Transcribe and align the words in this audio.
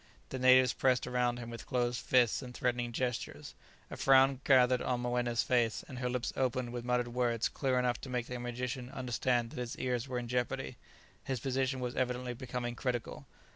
The 0.29 0.39
natives 0.39 0.73
pressed 0.73 1.05
around 1.05 1.37
him 1.37 1.51
with 1.51 1.67
closed 1.67 2.01
fists 2.03 2.41
and 2.41 2.55
threatening 2.55 2.91
gestures. 2.91 3.53
A 3.91 3.97
frown 3.97 4.41
gathered 4.43 4.81
on 4.81 5.01
Moena's 5.03 5.43
face, 5.43 5.83
and 5.87 5.99
her 5.99 6.09
lips 6.09 6.33
opened 6.35 6.73
with 6.73 6.83
muttered 6.83 7.09
words 7.09 7.47
clear 7.47 7.77
enough 7.77 8.01
to 8.01 8.09
make 8.09 8.25
the 8.25 8.39
magician 8.39 8.89
understand 8.89 9.51
that 9.51 9.59
his 9.59 9.77
ears 9.77 10.07
were 10.07 10.17
in 10.17 10.27
jeopardy. 10.27 10.75
His 11.25 11.39
position 11.39 11.79
was 11.81 11.95
evidently 11.95 12.33
becoming 12.33 12.73
critical. 12.73 13.27